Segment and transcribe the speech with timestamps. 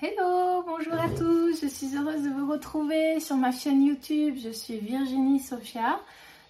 [0.00, 4.36] Hello, bonjour à tous, je suis heureuse de vous retrouver sur ma chaîne YouTube.
[4.40, 5.98] Je suis Virginie Sophia,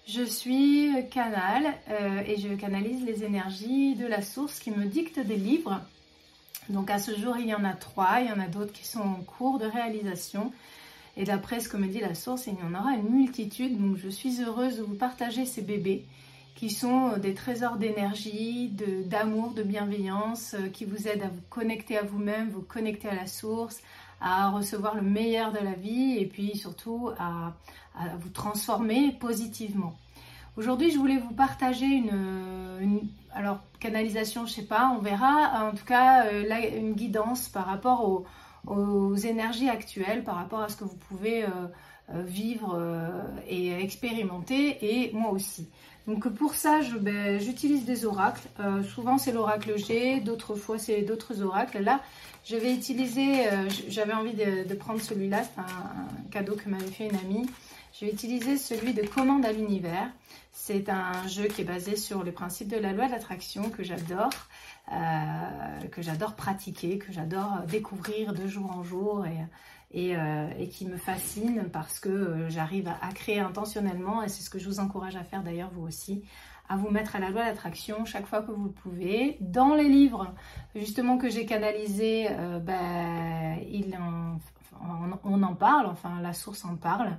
[0.07, 5.19] je suis canal euh, et je canalise les énergies de la source qui me dicte
[5.19, 5.81] des livres.
[6.69, 8.85] Donc à ce jour, il y en a trois, il y en a d'autres qui
[8.85, 10.51] sont en cours de réalisation.
[11.17, 13.81] Et d'après ce que me dit la source, il y en aura une multitude.
[13.81, 16.05] Donc je suis heureuse de vous partager ces bébés
[16.59, 18.69] qui sont des trésors d'énergie,
[19.05, 23.15] d'amour, de, bienveillance, euh, qui vous aident à vous connecter à vous-même, vous connecter à
[23.15, 23.79] la source,
[24.19, 27.53] à recevoir le meilleur de la vie et puis surtout à,
[28.19, 29.93] vous transformer positivement.
[30.57, 35.69] Aujourd'hui, je voulais vous partager une, alors canalisation, je sais pas, on verra.
[35.69, 38.25] En tout cas, euh, une guidance par rapport
[38.67, 42.77] aux, énergies actuelles, par rapport à ce que vous pouvez euh, vivre
[43.47, 45.69] et expérimenter, et moi aussi.
[46.07, 48.47] Donc pour ça, ben, j'utilise des oracles.
[48.59, 51.79] Euh, souvent c'est l'oracle G, d'autres fois c'est d'autres oracles.
[51.79, 52.01] Là,
[52.45, 52.73] je vais
[53.51, 57.47] euh, j'avais envie de, prendre celui-là, c'est un, cadeau que m'avait fait une amie.
[57.93, 60.11] Je vais utiliser celui de Commande à l'univers.
[60.51, 63.83] C'est un jeu qui est basé sur les principes de la loi de l'attraction que
[63.83, 64.29] j'adore,
[64.91, 69.25] euh, que j'adore pratiquer, que j'adore découvrir de jour en jour
[69.91, 74.51] et euh, qui me fascine parce que euh, j'arrive à, créer intentionnellement, et c'est ce
[74.51, 76.23] que je vous encourage à faire d'ailleurs vous aussi,
[76.69, 79.37] à vous mettre à la loi d'attraction chaque fois que vous le pouvez.
[79.41, 80.31] Dans les livres
[80.75, 82.29] justement que j'ai canalisés,
[82.61, 83.57] ben,
[85.23, 87.17] on en parle, enfin la source en parle.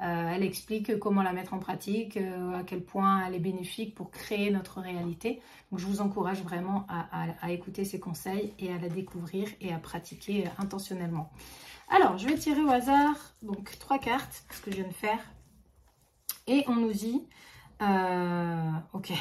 [0.00, 4.50] Elle explique comment la mettre en pratique, à quel point elle est bénéfique pour créer
[4.50, 5.40] notre réalité.
[5.70, 9.78] Donc je vous encourage vraiment à écouter ces conseils et à la découvrir et à
[9.78, 11.30] pratiquer intentionnellement.
[11.92, 15.18] Alors, je vais tirer au hasard, donc trois cartes, ce que je viens de faire.
[16.46, 17.26] Et on nous dit,
[17.82, 19.12] euh, ok,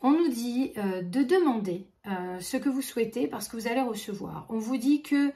[0.00, 3.82] on nous dit euh, de demander euh, ce que vous souhaitez parce que vous allez
[3.82, 4.46] recevoir.
[4.48, 5.32] On vous dit que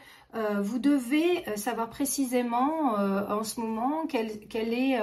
[0.63, 4.33] vous devez savoir précisément en ce moment quel,
[4.75, 4.99] est,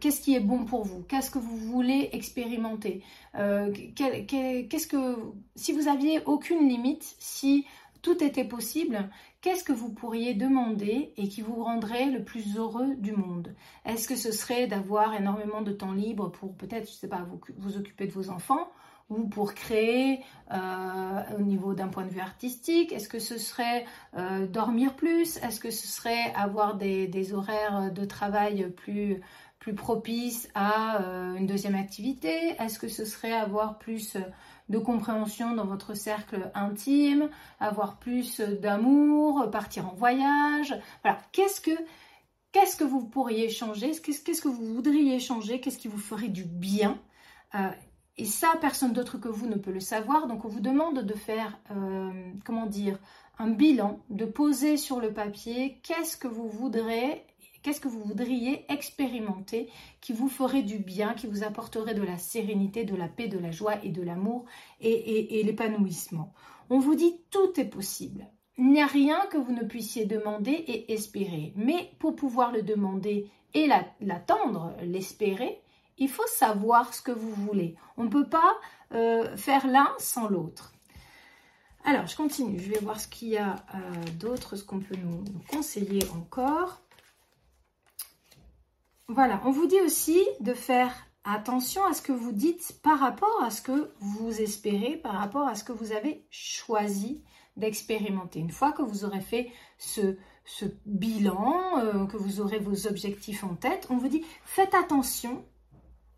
[0.00, 3.02] qu'est-ce qui est bon pour vous, qu'est-ce que vous voulez expérimenter,
[3.32, 5.16] qu'est-ce que,
[5.56, 7.64] si vous aviez aucune limite, si
[8.02, 9.08] tout était possible,
[9.40, 13.54] qu'est-ce que vous pourriez demander et qui vous rendrait le plus heureux du monde?
[13.84, 17.26] Est-ce que ce serait d'avoir énormément de temps libre pour peut-être, je sais pas,
[17.56, 18.68] vous, occuper de vos enfants?
[19.10, 23.84] Ou pour créer euh, au niveau d'un point de vue artistique Est-ce que ce serait
[24.16, 25.38] euh, dormir plus?
[25.38, 29.20] Est-ce que ce serait avoir des, horaires de travail plus,
[29.58, 32.54] plus propices à euh, une deuxième activité?
[32.58, 34.16] Est-ce que ce serait avoir plus
[34.68, 37.30] de compréhension dans votre cercle intime,
[37.60, 40.78] avoir plus d'amour, partir en voyage?
[41.02, 41.76] Voilà, qu'est-ce que
[42.52, 43.92] qu'est-ce que vous pourriez changer?
[43.92, 45.60] Qu'est-ce que vous voudriez changer?
[45.60, 46.98] Qu'est-ce qui vous ferait du bien?
[48.18, 50.26] Et ça, personne d'autre que vous ne peut le savoir.
[50.26, 52.10] Donc, on vous demande de faire, euh,
[52.44, 52.98] comment dire,
[53.38, 57.24] un bilan, de poser sur le papier qu'est-ce que vous voudrez
[57.62, 59.68] Qu'est-ce que vous voudriez expérimenter
[60.00, 63.38] qui vous ferait du bien, qui vous apporterait de la sérénité, de la paix, de
[63.38, 64.44] la joie et de l'amour
[64.80, 66.32] et, l'épanouissement
[66.70, 68.28] On vous dit tout est possible.
[68.58, 71.52] Il n'y a rien que vous ne puissiez demander et espérer.
[71.56, 73.68] Mais pour pouvoir le demander et
[74.00, 75.60] l'attendre, l'espérer,
[75.98, 77.76] il faut savoir ce que vous voulez.
[77.96, 78.54] On ne peut pas
[78.94, 80.72] euh, faire l'un sans l'autre.
[81.84, 82.58] Alors, je continue.
[82.58, 83.78] Je vais voir ce qu'il y a euh,
[84.18, 86.82] d'autre, ce qu'on peut nous conseiller encore.
[89.08, 90.92] Voilà, on vous dit aussi de faire
[91.24, 95.46] attention à ce que vous dites par rapport à ce que vous espérez, par rapport
[95.46, 97.22] à ce que vous avez choisi
[97.56, 98.38] d'expérimenter.
[98.38, 100.16] Une fois que vous aurez fait ce,
[100.86, 105.44] bilan, euh, que vous aurez vos objectifs en tête, on vous dit faites attention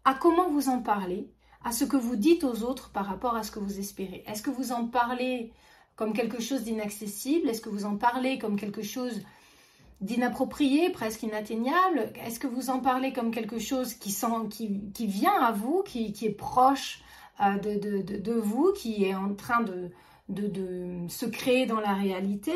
[0.04, 1.30] à comment vous en parlez,
[1.64, 4.24] à ce que vous dites aux autres par rapport à ce que vous espérez.
[4.26, 5.52] Est-ce que vous en parlez
[5.96, 7.48] comme quelque chose d'inaccessible?
[7.48, 9.20] Est-ce que vous en parlez comme quelque chose
[10.00, 12.12] d'inapproprié, presque inatteignable?
[12.24, 14.16] Est-ce que vous en parlez comme quelque chose qui,
[14.94, 17.02] qui, vient à vous, qui, est proche
[17.42, 19.90] euh, de, vous, qui est en train de,
[21.08, 22.52] se créer dans la réalité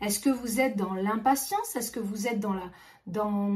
[0.00, 1.74] Est-ce que vous êtes dans l'impatience?
[1.74, 2.70] Est-ce que vous êtes dans la
[3.06, 3.50] dans,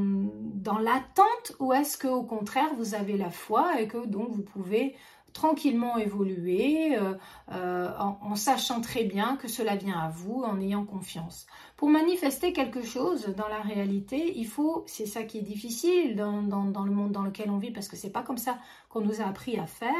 [0.54, 1.56] dans l'attente?
[1.58, 4.94] Ou est-ce que au contraire vous avez la foi et que donc vous pouvez
[5.32, 7.14] tranquillement évoluer euh,
[7.52, 11.46] euh, en, sachant très bien que cela vient à vous, en ayant confiance?
[11.76, 16.84] Pour manifester quelque chose dans la réalité, il faut, c'est ça qui est difficile dans,
[16.84, 19.24] le monde dans lequel on vit, parce que c'est pas comme ça qu'on nous a
[19.24, 19.94] appris à faire.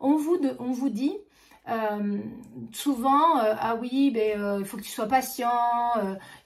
[0.00, 1.16] On vous, dit,
[1.68, 2.18] euh,
[2.72, 5.50] souvent, ah oui, ben, il faut que tu sois patient,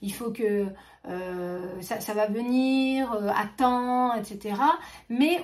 [0.02, 0.66] il faut que
[1.06, 4.54] euh, ça, va venir, euh, attends, etc.
[5.08, 5.42] Mais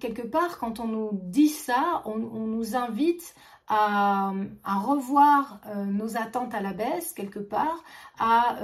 [0.00, 3.34] quelque part, quand on nous dit ça, on, nous invite
[3.66, 4.32] à,
[4.64, 7.84] revoir euh, nos attentes à la baisse, quelque part,
[8.18, 8.56] à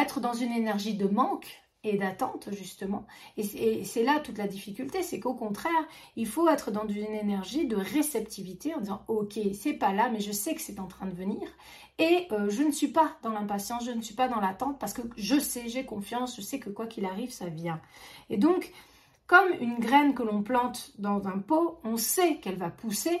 [0.00, 3.06] être dans une énergie de manque d'attente justement.
[3.36, 5.72] Et c'est là toute la difficulté, c'est qu'au contraire,
[6.16, 10.20] il faut être dans une énergie de réceptivité en disant ok, c'est pas là, mais
[10.20, 11.48] je sais que c'est en train de venir
[11.98, 14.92] et euh, je ne suis pas dans l'impatience, je ne suis pas dans l'attente parce
[14.92, 17.80] que je sais, j'ai confiance, je sais que quoi qu'il arrive, ça vient.
[18.28, 18.72] Et donc,
[19.26, 23.18] comme une graine que l'on plante dans un pot, on sait qu'elle va pousser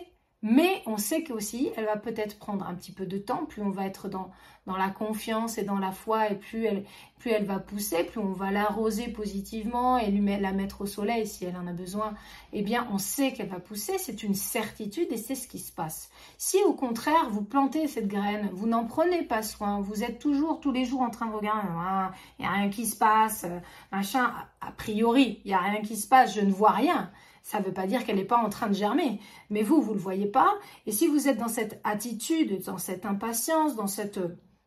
[0.48, 3.70] mais on sait qu'aussi, elle va peut-être prendre un petit peu de temps, plus on
[3.70, 4.30] va être dans,
[4.66, 6.84] dans la confiance et dans la foi, et plus elle,
[7.18, 11.26] plus elle va pousser, plus on va l'arroser positivement et lui la mettre au soleil
[11.26, 12.14] si elle en a besoin,
[12.52, 15.72] eh bien on sait qu'elle va pousser, c'est une certitude et c'est ce qui se
[15.72, 16.10] passe.
[16.38, 20.60] Si au contraire vous plantez cette graine, vous n'en prenez pas soin, vous êtes toujours
[20.60, 23.46] tous les jours en train de regarder, ah, il n'y a rien qui se passe,
[23.90, 27.10] machin, a priori, il n'y a rien qui se passe, je ne vois rien
[27.46, 29.20] ça ne veut pas dire qu'elle n'est pas en train de germer.
[29.50, 30.58] Mais vous, vous ne le voyez pas.
[30.84, 34.18] Et si vous êtes dans cette attitude, dans cette impatience, dans cette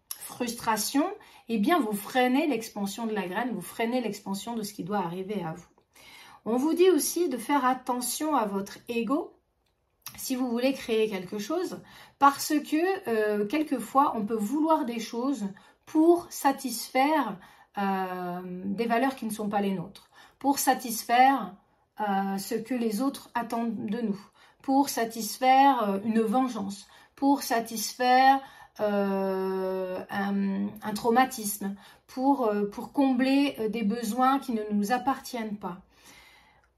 [0.08, 1.04] frustration,
[1.50, 5.00] eh bien, vous freinez l'expansion de la graine, vous freinez l'expansion de ce qui doit
[5.00, 5.68] arriver à vous.
[6.46, 9.34] On vous dit aussi de faire attention à votre ego
[10.16, 11.82] si vous voulez créer quelque chose,
[12.18, 15.50] parce que euh, quelquefois, on peut vouloir des choses
[15.86, 17.38] pour satisfaire
[17.78, 20.10] euh, des valeurs qui ne sont pas les nôtres,
[20.40, 21.56] pour satisfaire
[22.00, 24.20] ce que les autres attendent de nous,
[24.62, 28.40] pour satisfaire euh, une vengeance, pour satisfaire
[28.80, 31.76] euh, un, traumatisme,
[32.08, 35.82] pour, euh, pour combler des besoins qui ne nous appartiennent pas.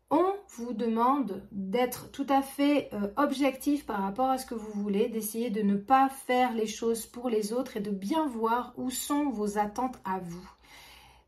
[0.10, 5.08] On vous demande d'être tout à fait objectif par rapport à ce que vous voulez,
[5.08, 8.90] d'essayer de ne pas faire les choses pour les autres et de bien voir où
[8.90, 10.50] sont vos attentes à vous.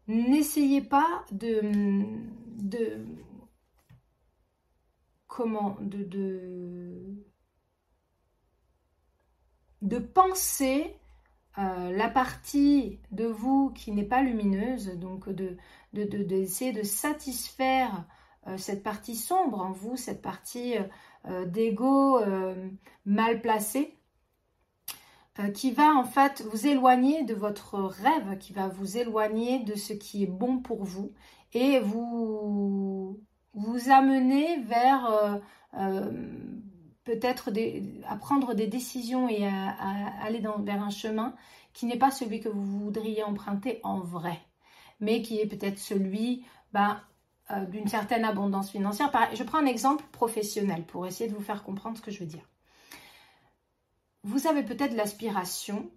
[0.10, 1.62] N'essayez pas de
[5.34, 6.04] comment de,
[9.82, 10.96] de, penser
[11.58, 15.58] euh, la partie de vous qui n'est pas lumineuse, donc de,
[15.94, 18.06] d'essayer de, satisfaire
[18.46, 20.76] euh, cette partie sombre en vous, cette partie
[21.26, 22.20] euh, d'ego
[23.06, 23.98] mal placée,
[25.56, 29.94] qui va en fait vous éloigner de votre rêve, qui va vous éloigner de ce
[29.94, 31.12] qui est bon pour vous
[31.54, 33.20] et vous
[33.54, 35.38] vous amener vers euh,
[35.76, 36.12] euh,
[37.04, 37.52] peut-être
[38.08, 39.76] à prendre des décisions et à,
[40.24, 41.36] aller vers un chemin
[41.74, 44.40] qui n'est pas celui que vous voudriez emprunter en vrai,
[45.00, 47.02] mais qui est peut-être celui ben,
[47.52, 49.12] euh, d'une certaine abondance financière.
[49.34, 52.26] Je prends un exemple professionnel pour essayer de vous faire comprendre ce que je veux
[52.26, 52.48] dire.
[54.24, 55.92] Vous avez peut-être l'aspiration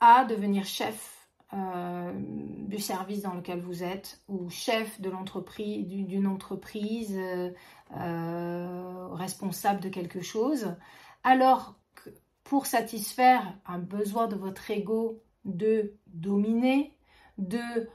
[0.00, 1.17] à devenir chef
[1.54, 7.50] euh, du service dans lequel vous êtes ou chef de l'entreprise, d'une entreprise, euh,
[7.96, 10.74] euh, responsable de quelque chose,
[11.24, 12.10] alors que
[12.44, 16.92] pour satisfaire un besoin de votre ego de dominer,
[17.38, 17.88] de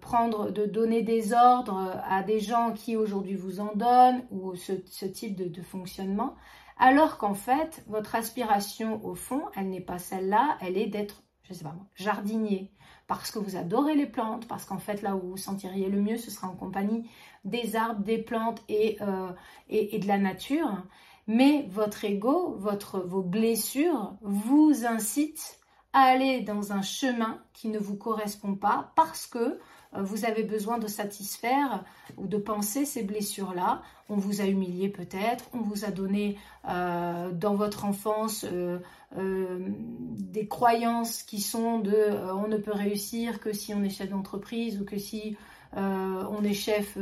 [0.00, 5.04] prendre, de donner des ordres à des gens qui aujourd'hui vous en donnent ou ce,
[5.06, 6.36] type de, de fonctionnement,
[6.76, 11.54] alors qu'en fait, votre aspiration au fond, elle n'est pas celle-là, elle est d'être je
[11.54, 12.70] sais pas moi, jardinier,
[13.06, 16.00] parce que vous adorez les plantes, parce qu'en fait là où vous vous sentiriez le
[16.00, 17.08] mieux, ce sera en compagnie
[17.44, 19.32] des arbres, des plantes et, euh,
[19.70, 20.82] de la nature.
[21.26, 25.58] Mais votre ego, votre, vos blessures vous incitent
[26.02, 29.58] aller dans un chemin qui ne vous correspond pas parce que
[29.94, 31.84] euh, vous avez besoin de satisfaire
[32.16, 33.82] ou de penser ces blessures-là.
[34.08, 36.38] On vous a humilié peut-être, on vous a donné
[36.68, 38.78] euh, dans votre enfance euh,
[39.16, 41.94] des croyances qui sont de
[42.34, 45.36] on ne peut réussir que si on est chef d'entreprise ou que si
[45.74, 46.96] on est chef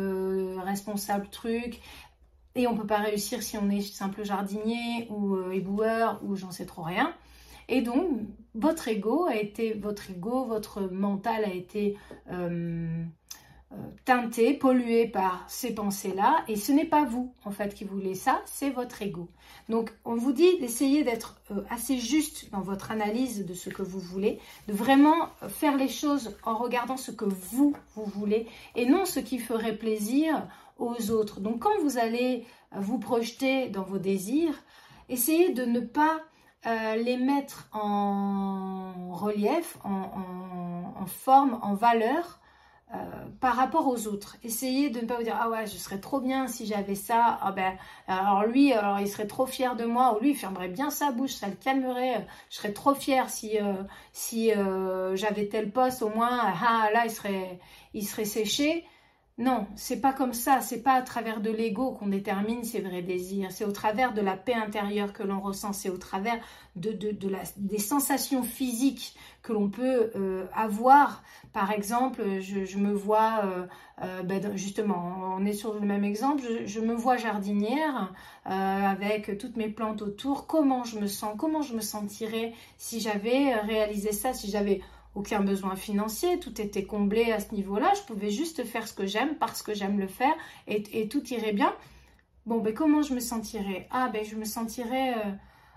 [0.58, 1.80] responsable truc.
[2.56, 6.50] Et on ne peut pas réussir si on est simple jardinier ou éboueur ou j'en
[6.50, 7.14] sais trop rien.
[7.68, 8.08] Et donc,
[8.54, 11.96] votre ego a été, votre ego, votre mental a été
[12.30, 13.04] euh,
[13.72, 18.14] euh, teinté, pollué par ces pensées-là, et ce n'est pas vous, en fait, qui voulez
[18.14, 19.28] ça, c'est votre ego.
[19.68, 23.82] Donc, on vous dit d'essayer d'être euh, assez juste dans votre analyse de ce que
[23.82, 28.46] vous voulez, de vraiment faire les choses en regardant ce que vous, vous voulez,
[28.76, 30.46] et non ce qui ferait plaisir
[30.78, 31.40] aux autres.
[31.40, 34.54] Donc quand vous allez vous projeter dans vos désirs,
[35.08, 36.20] essayez de ne pas
[36.66, 42.40] euh, les mettre en relief, en, forme, en valeur
[42.92, 42.96] euh,
[43.40, 44.36] par rapport aux autres.
[44.42, 47.38] Essayez de ne pas vous dire ah ouais je serais trop bien si j'avais ça.
[47.40, 47.76] Ah ben
[48.08, 51.12] alors lui alors il serait trop fier de moi ou lui il fermerait bien sa
[51.12, 52.26] bouche ça le calmerait.
[52.50, 53.82] Je serais trop fier si euh,
[54.12, 54.50] si
[55.14, 57.60] j'avais tel poste au moins ah là il serait
[57.94, 58.84] il serait séché.
[59.38, 63.02] Non, c'est pas comme ça, c'est pas à travers de l'ego qu'on détermine ses vrais
[63.02, 66.40] désirs, c'est au travers de la paix intérieure que l'on ressent, c'est au travers
[66.74, 71.22] des sensations physiques que l'on peut euh, avoir.
[71.52, 73.66] Par exemple, je, me vois, euh,
[74.02, 78.14] euh, ben, justement, on est sur le même exemple, je, me vois jardinière
[78.46, 83.54] avec toutes mes plantes autour, comment je me sens, comment je me sentirais si j'avais
[83.54, 84.80] réalisé ça, si j'avais
[85.16, 89.06] aucun besoin financier, tout était comblé à ce niveau-là, je pouvais juste faire ce que
[89.06, 90.34] j'aime parce que j'aime le faire
[90.68, 91.74] et, tout irait bien.
[92.44, 93.88] Bon, ben comment je me sentirais?
[93.90, 95.32] Ah, ben je me sentirais euh,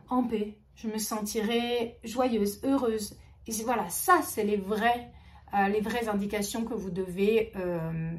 [0.10, 3.17] en paix, je me sentirais joyeuse, heureuse.
[3.48, 8.12] Et voilà, ça, c'est les euh, les vraies indications que vous devez euh,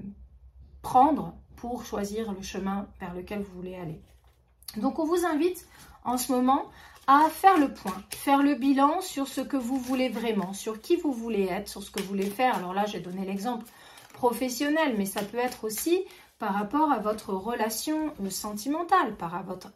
[0.80, 4.00] prendre pour choisir le chemin vers lequel vous voulez aller.
[4.76, 5.66] Donc, on vous invite
[6.04, 6.66] en ce moment
[7.06, 10.96] à faire le point, faire le bilan sur ce que vous voulez vraiment, sur qui
[10.96, 12.56] vous voulez être, sur ce que vous voulez faire.
[12.56, 13.66] Alors là, j'ai donné l'exemple
[14.12, 16.04] professionnel, mais ça peut être aussi
[16.40, 19.30] par rapport à votre relation euh, sentimentale, par,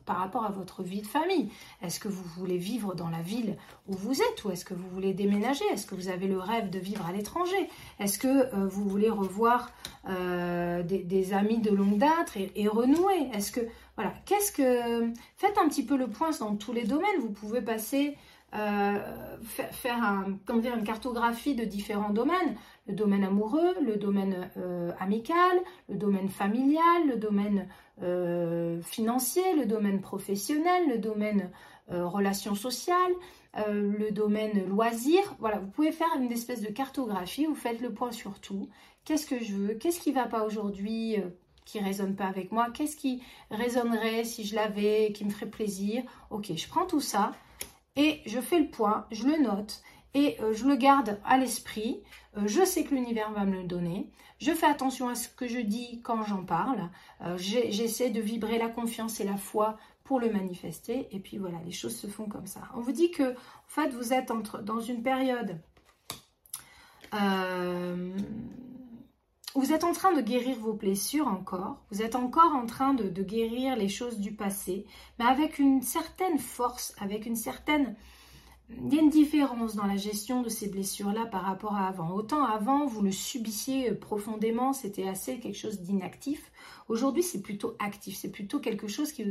[0.06, 1.50] rapport à votre vie de famille.
[1.82, 4.88] Est-ce que vous voulez vivre dans la ville où vous êtes ou est-ce que vous
[4.88, 5.64] voulez déménager?
[5.72, 7.68] Est-ce que vous avez le rêve de vivre à l'étranger?
[8.00, 9.72] Est-ce que euh, vous voulez revoir
[10.08, 13.28] euh, des, amis de longue date et renouer?
[13.34, 13.60] Est-ce que
[13.96, 15.12] voilà, qu'est-ce que.
[15.36, 17.20] Faites un petit peu le point dans tous les domaines.
[17.20, 18.16] Vous pouvez passer.
[18.56, 18.98] Euh,
[19.72, 22.54] faire une cartographie de différents domaines,
[22.86, 25.58] le domaine amoureux, le domaine euh, amical,
[25.88, 27.66] le domaine familial, le domaine
[28.02, 31.50] euh, financier, le domaine professionnel, le domaine
[31.88, 33.12] relations sociales,
[33.68, 35.20] le domaine loisir.
[35.38, 38.70] Voilà, vous pouvez faire une espèce de cartographie, vous faites le point sur tout.
[39.04, 39.74] Qu'est-ce que je veux?
[39.74, 41.16] Qu'est-ce qui ne va pas aujourd'hui?
[41.64, 46.02] Qui résonne pas avec moi Qu'est-ce qui résonnerait si je l'avais, qui me ferait plaisir?
[46.30, 47.32] Ok, je prends tout ça
[47.96, 49.82] et je fais le point, je le note
[50.14, 52.02] et euh, je le garde à l'esprit.
[52.36, 54.10] Euh, je sais que l'univers va me le donner.
[54.38, 56.90] Je fais attention à ce que je dis quand j'en parle.
[57.22, 61.08] Euh, j'essaie de vibrer la confiance et la foi pour le manifester.
[61.12, 62.62] Et puis voilà, les choses se font comme ça.
[62.74, 64.30] On vous dit que, en fait, vous êtes
[64.62, 65.58] dans une période
[69.54, 73.22] vous êtes en train de guérir vos blessures encore, vous êtes encore en train de,
[73.22, 74.84] guérir les choses du passé,
[75.18, 77.94] mais avec une certaine force, avec une certaine...
[78.70, 82.12] Il y a une différence dans la gestion de ces blessures-là par rapport à avant.
[82.12, 86.50] Autant avant, vous le subissiez profondément, c'était assez quelque chose d'inactif.
[86.88, 89.24] Aujourd'hui, c'est plutôt actif, c'est plutôt quelque chose qui,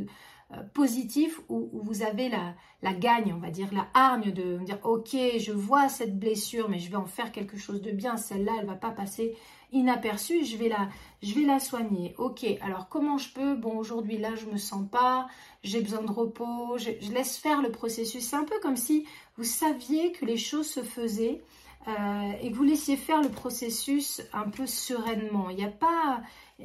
[0.53, 5.15] euh, positif où, vous avez la, gagne, on va dire, la hargne de dire ok,
[5.37, 8.17] je vois cette blessure, mais je vais en faire quelque chose de bien.
[8.17, 9.35] Celle-là, elle va pas passer
[9.71, 10.45] inaperçue.
[10.45, 10.89] Je vais la,
[11.21, 12.13] je vais la soigner.
[12.17, 13.55] Ok, alors comment je peux?
[13.55, 15.27] Bon, aujourd'hui là, je me sens pas.
[15.63, 16.77] J'ai besoin de repos.
[16.77, 18.23] Je, laisse faire le processus.
[18.23, 19.05] C'est un peu comme si
[19.37, 21.41] vous saviez que les choses se faisaient.
[21.87, 25.49] Euh, et que vous laissiez faire le processus un peu sereinement.
[25.49, 26.21] Il n'y a pas,
[26.61, 26.63] euh,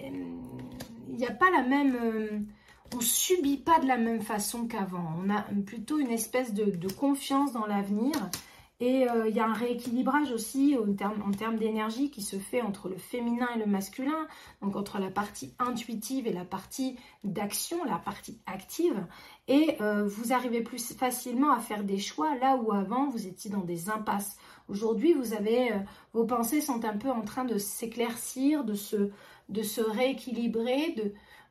[1.09, 2.47] il n'y a pas la même,
[2.95, 5.15] on subit pas de la même façon qu'avant.
[5.25, 8.13] On a plutôt une espèce de, confiance dans l'avenir.
[8.81, 12.89] Et euh, il y a un rééquilibrage aussi en termes, d'énergie qui se fait entre
[12.89, 14.29] le féminin et le masculin,
[14.63, 19.05] donc entre la partie intuitive et la partie d'action, la partie active.
[19.49, 23.51] Et euh, vous arrivez plus facilement à faire des choix là où avant vous étiez
[23.51, 24.37] dans des impasses.
[24.69, 25.79] Aujourd'hui, vous avez euh,
[26.13, 30.95] vos pensées sont un peu en train de s'éclaircir, de se, rééquilibrer,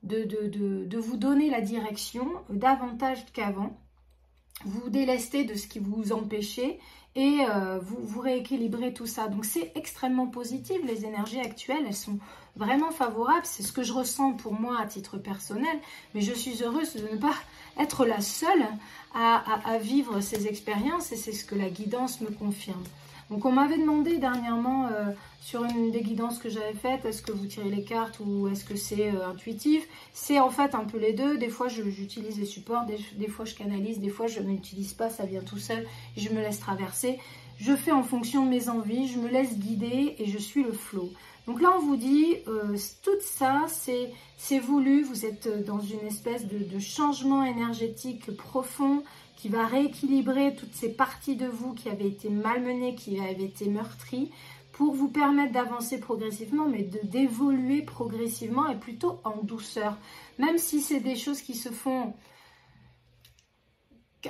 [0.04, 3.76] de, vous donner la direction davantage qu'avant.
[4.66, 6.80] Vous vous délestez de ce qui vous empêchait
[7.16, 9.28] et euh, vous, vous rééquilibrez tout ça.
[9.28, 10.78] Donc c'est extrêmement positif.
[10.86, 12.20] Les énergies actuelles, elles sont
[12.56, 13.46] vraiment favorables.
[13.46, 15.80] C'est ce que je ressens pour moi à titre personnel.
[16.14, 17.36] Mais je suis heureuse de ne pas
[17.80, 18.66] être la seule
[19.16, 22.84] à vivre ces expériences et c'est ce que la guidance me confirme.
[23.30, 27.34] Donc on m'avait demandé dernièrement euh, sur une des guidances que j'avais faites, est-ce que
[27.34, 29.86] vous tirez les cartes ou est-ce que c'est euh, intuitif?
[30.14, 31.38] C'est en fait un peu les deux.
[31.38, 35.26] Des fois j'utilise les supports, des, fois je canalise, des fois je n'utilise pas, ça
[35.26, 37.20] vient tout seul je me laisse traverser.
[37.60, 40.72] Je fais en fonction de mes envies, je me laisse guider et je suis le
[40.72, 41.10] flot.
[41.48, 45.04] Donc là, on vous dit, euh, tout ça, c'est voulu.
[45.04, 49.04] Vous êtes dans une espèce de changement énergétique profond
[49.38, 53.70] qui va rééquilibrer toutes ces parties de vous qui avaient été malmenées, qui avaient été
[53.70, 54.32] meurtries,
[54.74, 59.98] pour vous permettre d'avancer progressivement, mais de d'évoluer progressivement et plutôt en douceur.
[60.38, 62.14] Même si c'est des choses qui se font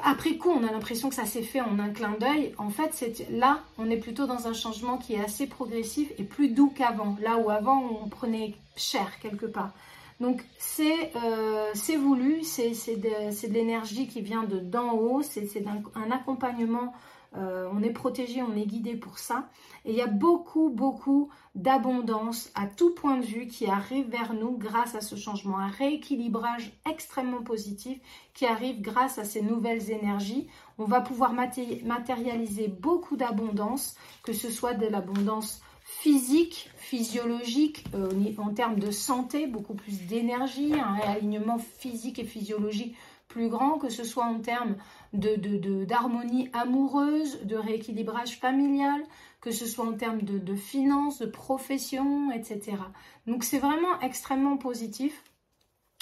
[0.04, 2.54] après coup, on a l'impression que ça s'est fait en un clin d'œil.
[2.58, 6.50] En fait, là, on est plutôt dans un changement qui est assez progressif et plus
[6.50, 7.18] doux qu'avant.
[7.22, 9.72] Là où avant, on prenait cher quelque part.
[10.20, 15.64] Donc, c'est euh, voulu, c'est de, de l'énergie qui vient de d'en haut, c'est
[15.96, 16.94] un accompagnement
[17.36, 19.50] euh, on est protégé, on est guidé pour ça.
[19.86, 24.34] Et il y a beaucoup, beaucoup d'abondance à tout point de vue qui arrive vers
[24.34, 28.00] nous grâce à ce changement, un rééquilibrage extrêmement positif
[28.34, 30.48] qui arrive grâce à ces nouvelles énergies.
[30.78, 38.54] On va pouvoir matérialiser beaucoup d'abondance, que ce soit de l'abondance physique, physiologique, euh, en
[38.54, 42.96] termes de santé, beaucoup plus d'énergie, un réalignement physique et physiologique
[43.28, 44.76] plus grand, que ce soit en termes
[45.18, 49.02] d'harmonie de, amoureuse, de rééquilibrage familial,
[49.42, 52.78] que ce soit en termes de, finances, de profession, etc.
[53.26, 55.24] Donc c'est vraiment extrêmement positif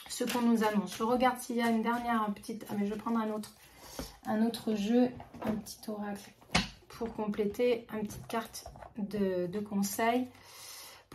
[0.10, 0.98] ce qu'on nous annonce.
[0.98, 2.66] Je regarde s'il y a une dernière petite...
[2.70, 3.54] Ah mais je vais prendre un autre,
[4.26, 5.10] un autre jeu,
[5.44, 6.32] un petit oracle
[6.90, 8.66] pour compléter, une petite carte
[8.98, 10.28] de, de conseil.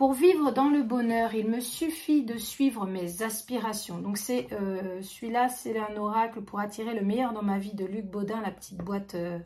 [0.01, 3.99] Pour vivre dans le bonheur, il me suffit de suivre mes aspirations.
[3.99, 7.85] Donc c'est euh, celui-là, c'est un oracle pour attirer le meilleur dans ma vie de
[7.85, 9.37] Luc Baudin, la petite boîte, euh,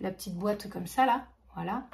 [0.00, 1.84] la petite boîte comme ça là, voilà.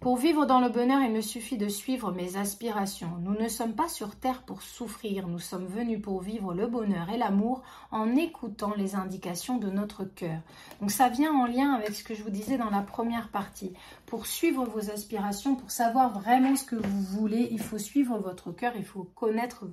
[0.00, 3.18] Pour vivre dans le bonheur, il me suffit de suivre mes aspirations.
[3.20, 7.10] Nous ne sommes pas sur Terre pour souffrir, nous sommes venus pour vivre le bonheur
[7.10, 10.40] et l'amour en écoutant les indications de notre cœur.
[10.80, 13.74] Donc ça vient en lien avec ce que je vous disais dans la première partie.
[14.06, 18.52] Pour suivre vos aspirations, pour savoir vraiment ce que vous voulez, il faut suivre votre
[18.52, 19.66] cœur, il faut connaître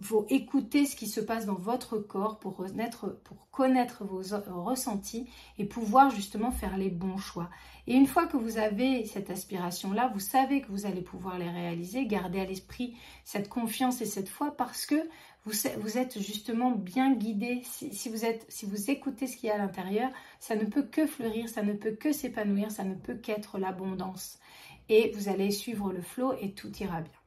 [0.00, 4.22] faut écouter ce qui se passe dans votre corps pour connaître, pour connaître vos
[4.62, 7.50] ressentis et pouvoir justement faire les bons choix.
[7.86, 11.48] Et une fois que vous avez cette aspiration-là, vous savez que vous allez pouvoir les
[11.48, 15.08] réaliser, gardez à l'esprit cette confiance et cette foi parce que
[15.46, 17.60] vous, êtes justement bien guidé.
[17.64, 20.10] Si, vous si vous écoutez ce qu'il y a à l'intérieur,
[20.40, 24.38] ça ne peut que fleurir, ça ne peut que s'épanouir, ça ne peut qu'être l'abondance.
[24.88, 27.23] Et vous allez suivre le flot et tout ira bien.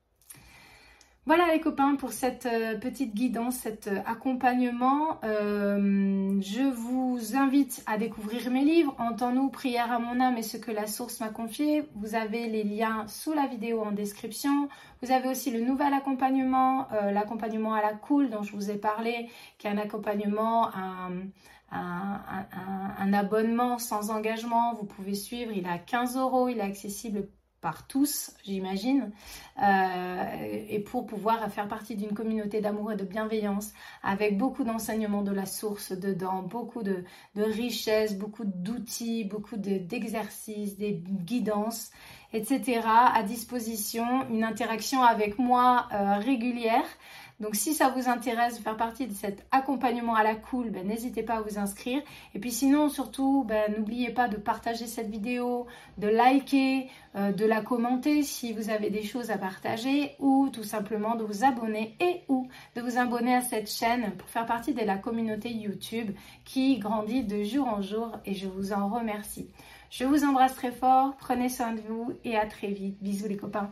[1.27, 5.19] Voilà les copains pour cette euh, petite guidance, cet euh, accompagnement.
[5.25, 10.55] Euh, je vous invite à découvrir mes livres, Entends-nous, prière à mon âme et ce
[10.55, 11.83] que la source m'a confié.
[11.95, 14.69] Vous avez les liens sous la vidéo en description.
[15.01, 19.29] Vous avez aussi le nouvel accompagnement, l'accompagnement à la cool dont je vous ai parlé,
[19.57, 21.11] qui est un accompagnement, un,
[23.13, 24.75] abonnement sans engagement.
[24.75, 27.27] Vous pouvez suivre, il est à 15 euros, il est accessible
[27.61, 29.11] par tous, j'imagine,
[29.61, 35.23] euh, et pour pouvoir faire partie d'une communauté d'amour et de bienveillance avec beaucoup d'enseignements
[35.23, 37.03] de la source dedans, beaucoup de,
[37.35, 41.91] richesses, beaucoup d'outils, beaucoup d'exercices, des guidances,
[42.33, 42.81] etc.
[42.85, 46.85] à disposition, une interaction avec moi euh, régulière.
[47.39, 50.87] Donc si ça vous intéresse de faire partie de cet accompagnement à la cool, ben,
[50.87, 52.01] n'hésitez pas à vous inscrire.
[52.33, 55.67] Et puis sinon, surtout, ben, n'oubliez pas de partager cette vidéo,
[55.99, 60.63] de liker, euh, de la commenter si vous avez des choses à partager ou tout
[60.63, 64.73] simplement de vous abonner et ou de vous abonner à cette chaîne pour faire partie
[64.73, 69.47] de la communauté YouTube qui grandit de jour en jour et je vous en remercie.
[69.91, 72.97] Je vous embrasse très fort, prenez soin de vous et à très vite.
[73.01, 73.71] Bisous les copains.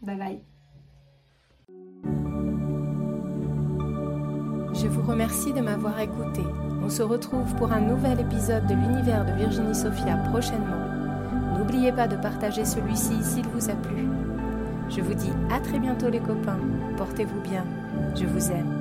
[0.00, 0.57] Bye bye.
[4.80, 6.42] Je vous remercie de m'avoir écouté.
[6.84, 11.58] On se retrouve pour un nouvel épisode de l'univers de Virginie Sophia prochainement.
[11.58, 14.06] N'oubliez pas de partager celui-ci s'il vous a plu.
[14.88, 16.60] Je vous dis à très bientôt les copains.
[16.96, 17.64] Portez-vous bien.
[18.14, 18.77] Je vous aime.